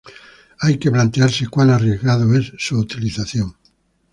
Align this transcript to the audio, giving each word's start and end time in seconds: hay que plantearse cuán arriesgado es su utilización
hay 0.59 0.79
que 0.79 0.89
plantearse 0.89 1.45
cuán 1.47 1.69
arriesgado 1.69 2.33
es 2.35 2.53
su 2.57 2.75
utilización 2.79 3.55